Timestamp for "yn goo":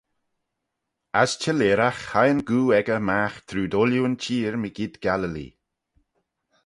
2.33-2.65